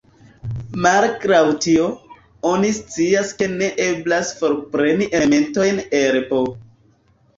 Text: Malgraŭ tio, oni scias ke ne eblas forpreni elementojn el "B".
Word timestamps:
Malgraŭ 0.85 1.41
tio, 1.65 1.89
oni 2.53 2.71
scias 2.77 3.35
ke 3.41 3.49
ne 3.53 3.69
eblas 3.91 4.33
forpreni 4.41 5.11
elementojn 5.21 5.83
el 6.03 6.19
"B". 6.33 6.41